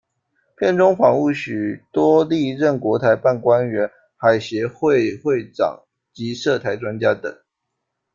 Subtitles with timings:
[0.57, 5.79] 片中访问许多历任国台办官员、海协会会长
[6.11, 7.31] 及涉台专家等。